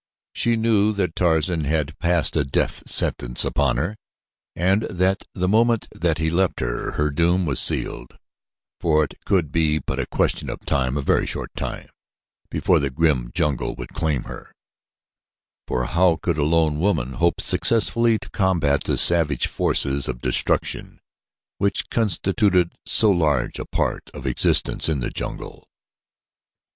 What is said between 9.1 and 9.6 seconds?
could